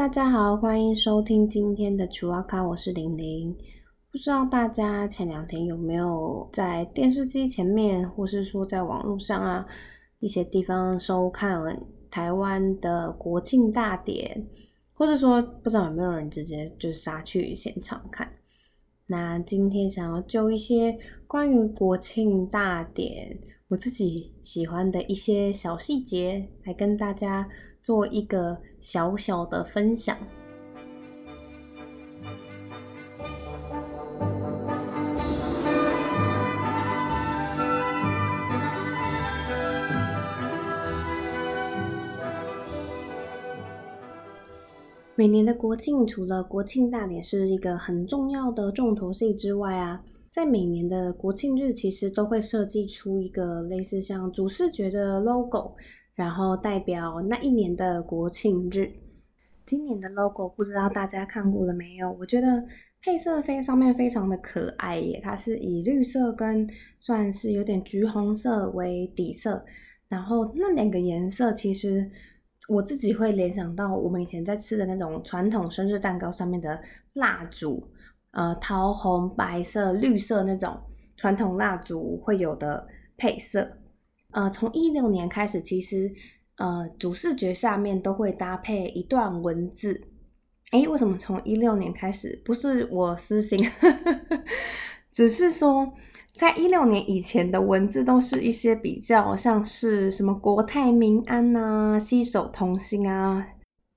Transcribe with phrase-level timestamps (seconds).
[0.00, 3.54] 大家好，欢迎收听今天的楚阿卡，我是玲玲。
[4.10, 9.66] 不知道大家前两天有没有在电视机前面，或是说在网络上啊
[10.20, 11.60] 一些地方收看
[12.10, 14.48] 台湾的国庆大典，
[14.94, 18.26] 或者说不知道有没有人直接就杀去现场看？
[19.06, 23.38] 那今天想要就一些关于国庆大典，
[23.68, 27.46] 我自己喜欢的一些小细节来跟大家。
[27.82, 30.16] 做一个小小的分享。
[45.16, 55.76] 每年的国庆，除了国庆大典是一个很重要的重头戏之外啊，在每年的国庆日，其实都会设计出一个类似像主视觉的 logo。
[56.20, 58.92] 然后代表那一年的国庆日，
[59.64, 62.12] 今年的 logo 不知道大家看过了没有？
[62.20, 62.62] 我觉得
[63.00, 69.64] 配色非上面非常的可爱耶，它是以绿色跟算是有点橘红色为底色，
[70.08, 72.10] 然后那两个颜色其实
[72.68, 76.78] 我自己会联想到我们以前在吃的那种传统生日蛋糕上面的
[77.14, 77.82] 蜡烛，
[78.32, 80.78] 呃，桃红、白色、绿色那种
[81.16, 83.66] 传统蜡烛会有的配色。
[84.32, 86.12] 呃，从一六年开始，其实
[86.56, 90.00] 呃主视觉下面都会搭配一段文字。
[90.70, 92.40] 诶，为什么从一六年开始？
[92.44, 93.68] 不是我私心，
[95.10, 95.92] 只是说
[96.32, 103.44] 在一六年以前的文字都是一些比较像是什么国泰民安啊、携手同心啊。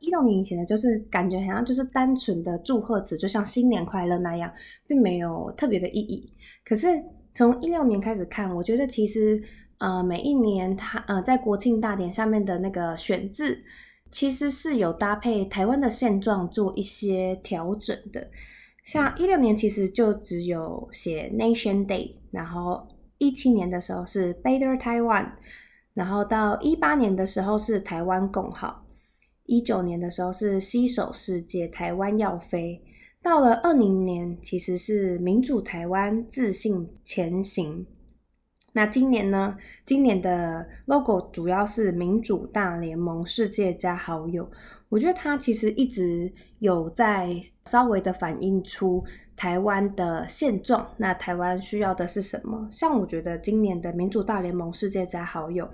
[0.00, 4.52] 一六年以前的，就是感觉好像就是单纯的祝贺词，就像新年快乐那样，
[4.86, 6.30] 并没有特别的意义。
[6.66, 6.86] 可是
[7.34, 9.42] 从一六年开始看，我觉得其实。
[9.78, 13.62] 呃，每一年它呃在国庆大典下面的那个选字，
[14.10, 18.28] 其实是有搭配台湾的现状做一些调整的。
[18.82, 22.88] 像一六年其实就只有写 Nation Day，然后
[23.18, 25.30] 一七年的时候是 Better Taiwan，
[25.94, 28.84] 然后到一八年的时候是台湾共好，
[29.44, 32.82] 一九年的时候是携手世界台湾要飞，
[33.22, 37.86] 到了二零年其实是民主台湾自信前行。
[38.78, 39.56] 那今年呢？
[39.84, 44.48] 今年的 logo 主要是民主大联盟世界加好友。
[44.88, 47.28] 我觉得它其实一直有在
[47.64, 50.88] 稍微的反映出台湾的现状。
[50.96, 52.68] 那台湾需要的是什么？
[52.70, 55.68] 像我觉得今年的民主大联盟世界加好友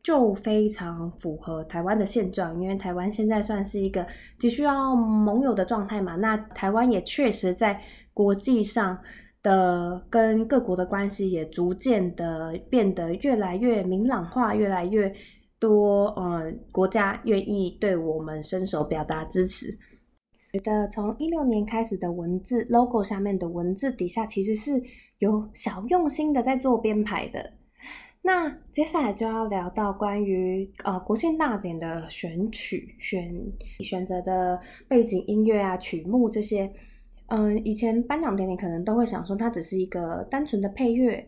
[0.00, 4.06] 就非常符合台湾的现状，因为台湾现在算是一个
[4.38, 6.14] 急需要盟友的状态嘛。
[6.14, 7.82] 那台湾也确实在
[8.12, 8.96] 国际上。
[9.44, 15.14] 的跟各国的关系也逐渐的变得越来越明朗化，越来越
[15.60, 19.66] 多呃国家愿意对我们伸手表达支持。
[20.52, 24.82] 觉得从一六年开始的文字 logo 下面的文字底下其实是
[25.18, 27.52] 有小用心的在做编排的。
[28.22, 33.30] 那接下来就要聊到关于呃国庆大典的选曲选
[33.80, 36.72] 选择的背景音乐啊曲目这些。
[37.26, 41.26] 嗯，以前颁奖典礼可能都会想说它只是一个单纯的配乐，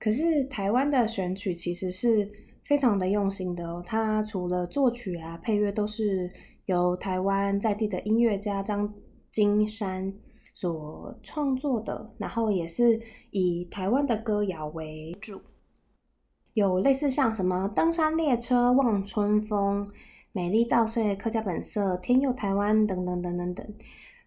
[0.00, 2.28] 可是台湾的选曲其实是
[2.64, 3.82] 非常的用心的哦。
[3.86, 6.28] 它除了作曲啊、配乐都是
[6.66, 8.92] 由台湾在地的音乐家张
[9.30, 10.12] 金山
[10.54, 13.00] 所创作的，然后也是
[13.30, 15.40] 以台湾的歌谣为主，
[16.54, 19.86] 有类似像什么《登山列车》《望春风》
[20.32, 23.66] 《美丽稻穗》《客家本色》《天佑台湾》等等等等等。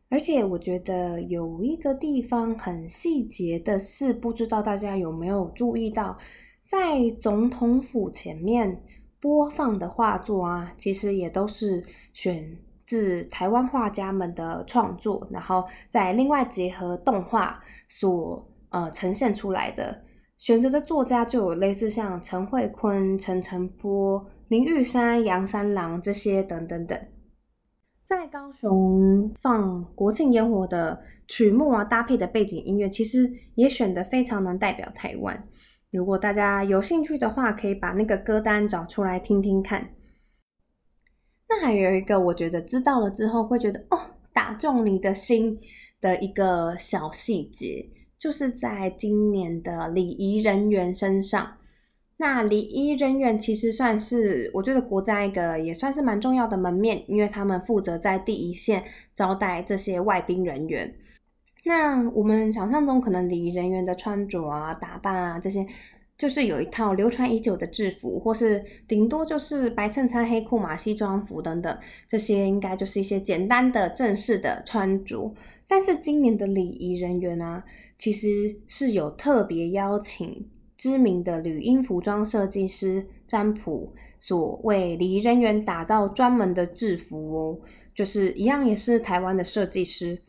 [0.09, 6.17] 而且我觉得有一个地方很细节的是，不知道大家有没有注意到，
[6.63, 8.83] 在总统府前面
[9.19, 11.83] 播放的画作啊，其实也都是
[12.13, 20.03] 选自台湾画家们的创作，然后再另外结合动画所呃呈现出来的。
[20.37, 26.99] 选择的作家就有类似像陈慧坤、陈澄波、林玉山、杨三郎这些等等等。
[28.05, 35.47] 在高雄放国庆烟火的曲目啊，搭配的背景音乐，其实也选的非常能代表台湾。
[35.89, 39.89] 如果大家有兴趣的话，可以把那个歌单找出来听听看。
[41.49, 43.97] 那还有一个，我觉得知道了之后会觉得哦，
[44.31, 45.57] 打中你的心
[45.99, 51.57] 的一个小细节，就是在今年的礼仪人员身上。
[52.17, 58.83] 那礼仪人员其实算是，我觉得国家一个也算是蛮重要的门面，因为他们负责在第一线
[59.13, 60.95] 招待这些外宾人员。
[61.65, 65.67] 那我们想象中可能礼仪人员的穿着啊、打扮啊这些，
[66.17, 71.77] 就是有一套流传已久的制服，或是顶多就是白衬衫、黑裤马、西装服等等，
[72.07, 75.33] 这些应该就是一些简单的正式的穿着。
[75.67, 77.61] 但是今年的礼仪人员呢，
[77.97, 80.47] 其实是有特别邀请
[80.77, 87.59] 知名的女婴服装设计师占卜，所为礼仪人员打造专门的制服哦，
[87.93, 90.21] 就是一样也是台湾的设计师。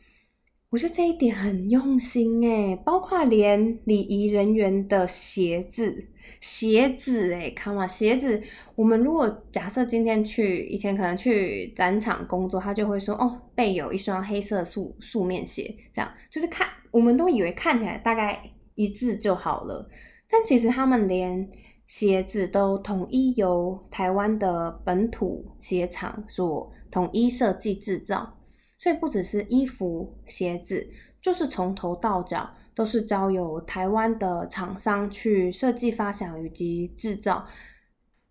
[0.69, 6.09] 我觉得这一点很用心诶包括连礼仪人员的鞋子，
[6.41, 8.41] 鞋子诶看嘛，鞋子。
[8.75, 18.37] 我们如果假设今天去，以前可能去展场工作，他就会说哦，备有一双黑色素素面鞋，这样就是看，我们都以为看起来大概
[18.75, 19.89] 一致就好了，
[20.29, 21.49] 但其实他们连
[21.85, 28.33] 鞋子都统一由台湾的本土鞋厂所统一设计制造。
[28.79, 30.87] 所以不只是衣服、鞋子，
[31.19, 37.43] 就是从头到脚都是交由台湾的厂商去设计、发想以及制造。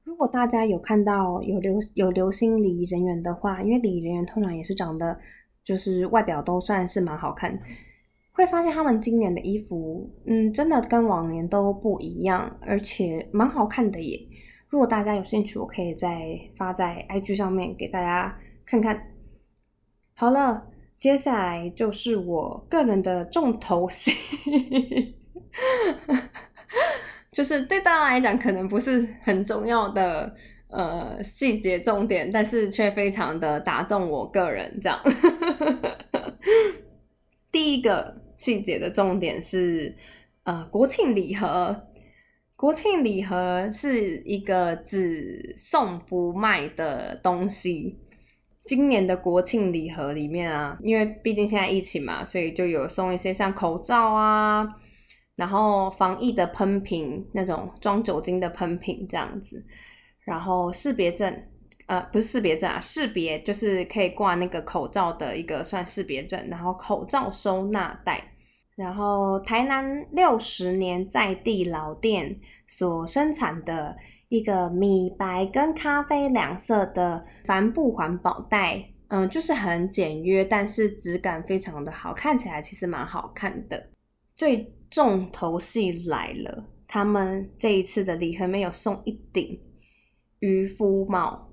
[0.04, 5.18] 如果大家有看到有流有流星礼仪人员的话，因为礼仪人员通常也是长得
[5.64, 7.58] 就是外表都算是蛮好看，
[8.36, 14.20] 会发现他们今年的衣服，嗯，真的跟往年都不一样，而且蛮好看的耶。
[14.68, 19.08] 如果大家有兴趣，我可以再发在 IG 上面给大家看看。
[20.12, 20.66] 好了，
[21.00, 24.12] 接下来就是我个人的重头戏，
[27.32, 30.36] 就是对大家来讲可能不是很重要的
[30.68, 34.78] 呃细节重点，但是却非常的打中我个人。
[34.82, 35.00] 这样，
[37.50, 39.94] 第一个细节的重点是
[40.44, 41.88] 呃国庆礼盒，
[42.56, 47.98] 国庆礼盒是一个只送不卖的东西。
[48.64, 54.66] 今年的国庆礼盒里面啊，因为毕竟现在疫情嘛，所以就有送一些像口罩啊，
[55.36, 59.64] 然后防疫的喷瓶，那种装酒精的喷瓶这样子，
[60.24, 61.32] 然后识别证，
[61.86, 68.32] 呃，不是识别证啊，识别就是可以挂那个口罩的一个算识别证，然后口罩收纳袋，
[68.76, 73.96] 然后台南六十年在地老店所生产的。
[74.28, 83.90] 一个米白跟咖啡两色的帆布环保袋，嗯，就是很简约，但是质感非常的好，看起来其实蛮好看的。
[84.34, 89.60] 最重头戏来了，他们这一次的礼盒没有送一顶
[90.40, 91.48] 渔夫帽。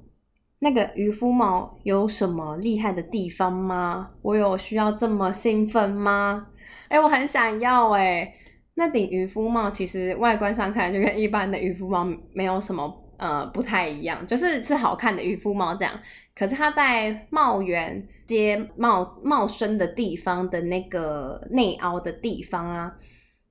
[0.63, 4.10] 那个渔夫帽有什么厉害的地方吗？
[4.21, 6.48] 我有需要这么兴奋吗？
[6.88, 8.33] 哎，我很想要哎。
[8.75, 15.94] 那顶渔夫帽其实外观上看就跟一般的渔夫帽没有什么呃不太一样，就是是好看的渔夫帽这样。
[16.33, 22.95] 可是它在帽檐接帽帽身的地方的那个内凹的地方啊，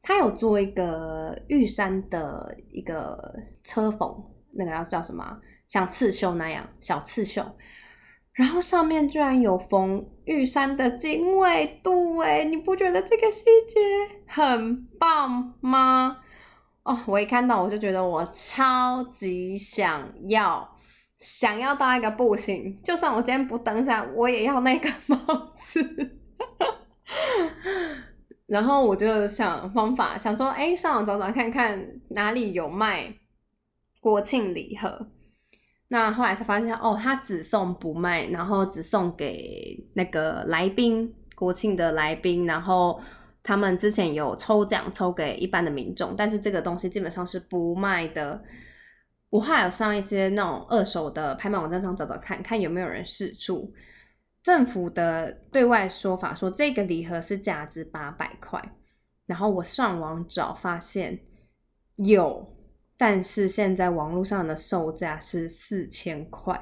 [0.03, 4.12] 它有做一个玉山的一个车缝，
[4.55, 5.38] 那个要叫什么？
[5.69, 7.56] 像刺绣那样小刺绣。
[8.32, 13.79] 然后上面居然有缝玉山的经纬度，哎，你不觉得这个细节
[14.26, 16.17] 很棒吗？
[16.82, 20.76] 哦，我一看到我就觉得我超级想要，
[21.19, 22.81] 想要到一个不行。
[22.83, 25.16] 就算我今天不登山，我也要那个帽
[25.61, 26.19] 子。
[28.49, 33.14] 然后我就想方法，想说，哎，上网找找看看哪里有卖
[34.00, 35.12] 国庆礼盒。
[35.92, 42.99] 那后来才发现，哦，他只送不卖，然后只送给那个来宾，国庆的来宾，然后
[43.42, 48.42] 他们之前有抽奖抽给一般的民众，但是这个东西基本上是不卖的。
[49.28, 53.70] 我还有上一些那种二手的拍卖网站上找找看看有没有人试出。
[54.42, 58.58] 政府的对外说法说这个礼盒是价值八百块，
[59.26, 61.18] 然后我上网找发现
[61.96, 62.51] 有。
[63.04, 66.54] 但是现在网络上的售价是四千块，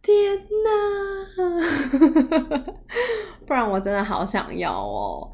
[0.00, 0.70] 天哪！
[3.44, 5.28] 不然我真的好想要哦。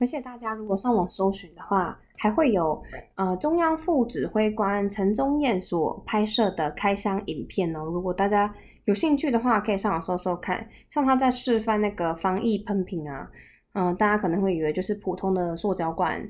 [0.00, 2.82] 而且大家如果上网搜寻的话，还会有
[3.14, 7.84] 呃中央副指挥官陈宗彦所拍摄的开箱影片哦。
[7.84, 8.52] 如果大家
[8.86, 10.68] 有兴趣的话，可以上网搜搜看。
[10.88, 13.30] 像他在示范那个防疫喷瓶啊，
[13.74, 16.28] 嗯，大家可能会以为就是普通的塑胶罐。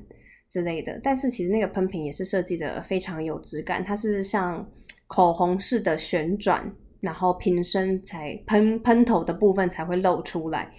[0.49, 4.65] 之类的，但是其实那个喷瓶也是设计的非常有质感，它是像
[5.05, 10.71] 口红式的旋转，然后瓶身才喷喷头的部分才会露出来。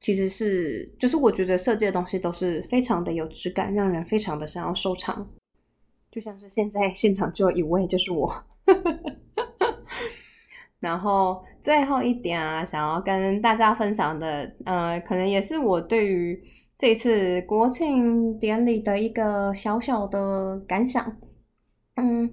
[0.00, 5.26] 其实是就是我觉得设计的东西都是非常的有质感，让人非常的想要收藏。
[6.10, 8.44] 就像是现在现场就有一位就是我。
[10.80, 16.42] 然后最后一点啊，想要跟大家分享的，呃，可能也是我对于。
[16.78, 21.16] 这次国庆典礼的一个小小的感想。
[21.94, 22.30] 嗯，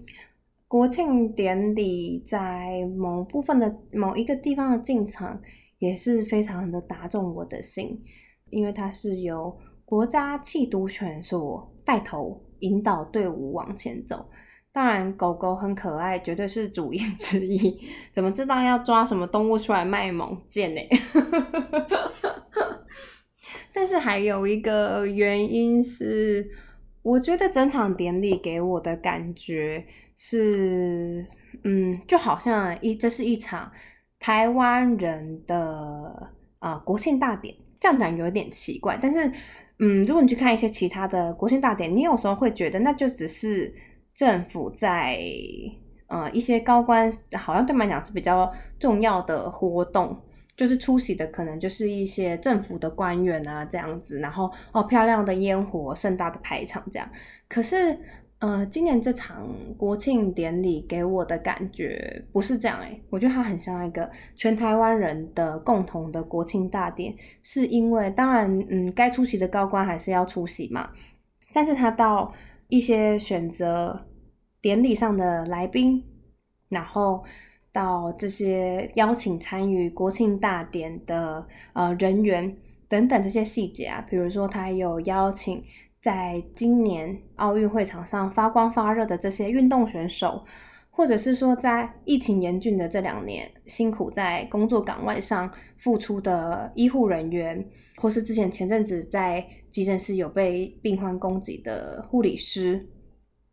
[0.67, 5.41] 国庆典礼在某部分的某一个地方的进场
[5.79, 8.03] 也是非常的打中我的心，
[8.49, 14.25] 因为它是由国家弃毒犬所带头引导队伍往前走。
[14.73, 17.79] 当然，狗狗很可爱，绝对是主因之一。
[18.11, 20.81] 怎么知道要抓什么动物出来卖萌贱呢？
[23.93, 26.49] 是还有一个原因是，
[27.03, 29.85] 我觉得整场典礼给我的感觉
[30.15, 31.25] 是，
[31.63, 33.71] 嗯，就好像一这是一场
[34.19, 37.55] 台湾人的啊国庆大典。
[37.79, 39.31] 这样讲有点奇怪，但是，
[39.79, 43.73] 嗯，如果你去看一些其他的国庆大典，你有时候会觉得那就只是。
[44.15, 45.17] 政府在
[46.05, 50.15] 呃一些高官好像对来讲是比较重要的活动，
[50.55, 57.09] 就是出席的可能就是一些政府的官员啊这样子，然后哦漂亮的烟火、盛大的排场这样。
[57.47, 57.97] 可是
[58.39, 70.89] 呃今年这场国庆典礼给我的感觉不是这样诶，我觉得它很像一个全台湾人的共同的国庆大典，是因为当然嗯该出席的高官还是要出席嘛，
[71.53, 72.33] 但是他到。
[72.69, 74.07] 一些选择
[74.59, 76.03] 典礼上的来宾，
[76.69, 77.23] 然后
[77.73, 82.55] 到这些邀请参与国庆大典的呃人员
[82.87, 85.61] 等等这些细节啊，比如说他有邀请
[86.01, 90.45] 在今年奥运会场上发光发热的这些运动选手，
[90.91, 99.45] 或者是说在疫情严峻的这两年辛苦在工作岗位上付出的医护人员，或是之前前阵子在。
[99.73, 102.87] 急诊室有被病患攻击的护理师，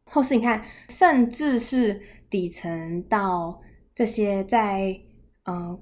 [0.05, 1.99] 或是你看，甚至是
[2.29, 3.59] 底层到
[3.94, 5.00] 这些在
[5.44, 5.78] 呃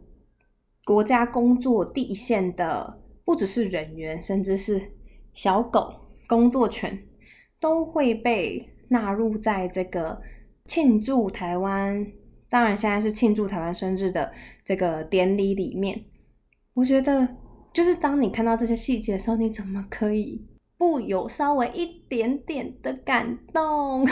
[0.84, 4.80] 国家工作第一线的，不只是人员，甚至是
[5.32, 5.94] 小狗
[6.26, 7.06] 工作犬，
[7.60, 10.20] 都会被纳入在这个
[10.66, 12.06] 庆祝台湾，
[12.48, 14.32] 当然现在是庆祝台湾生日的
[14.64, 16.04] 这个典礼里面，
[16.74, 17.28] 我觉得。
[17.70, 20.44] 就是当你看到这些细节的时候，你怎么可以
[20.78, 24.04] 不有稍微一点点的感动？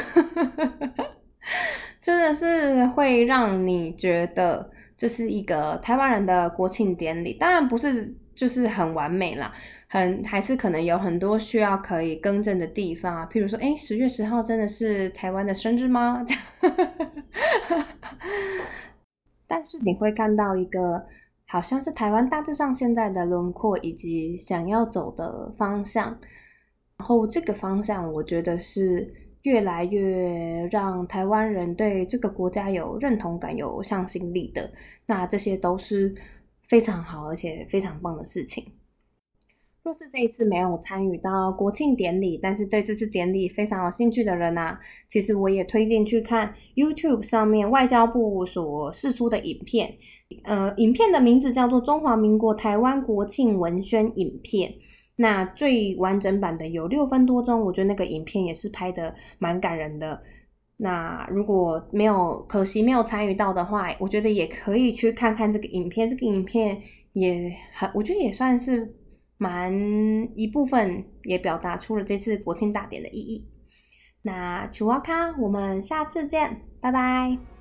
[2.06, 7.34] 真的是会让你觉得这是一个台湾人的国庆典礼。
[7.34, 9.52] 当然不是就是很完美啦，
[9.88, 13.28] 很还是可能有很多需要可以更正的地方啊。
[13.28, 16.24] 譬如说，哎，十月十号真的是台湾的生日吗？
[19.48, 21.04] 但是你会看到一个。
[21.48, 26.06] 好像是台湾大致上现在的轮廓以及想要走的方向，
[26.98, 29.08] 然后这个方向我觉得是
[29.46, 34.68] 越来越让台湾人对这个国家有认同感、有向心力的。
[35.06, 36.12] 那这些都是
[36.64, 38.64] 非常好而且非常棒的事情。
[39.84, 44.76] 若是这一次没有参与到国庆典礼，但是对这次典礼非常有兴趣的人呐，
[45.08, 49.94] 其实我也推荐去看 YouTube 上面外交部所释出的影片。
[50.42, 54.70] 呃，影片的名字叫做《中华民国台湾国庆文宣影片》。
[55.16, 60.22] 那最完整版的有六分多钟，我觉得那个影片也是拍的蛮感人的。
[60.76, 66.08] 那如果没有可惜没有参与到的话，我觉得也可以去看看这个影片。
[66.08, 66.80] 这个影片
[67.14, 68.94] 也很，我觉得也算是。
[69.38, 69.70] 蛮
[70.34, 73.46] 一部分也表达出了这次国庆大典的意义。
[74.22, 77.55] 那楚瓦卡，我们下次见，拜拜。